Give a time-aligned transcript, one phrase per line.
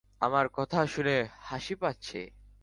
[0.21, 1.15] আমার কথা শুনে
[1.39, 2.19] হাঁসি পাচ্ছে?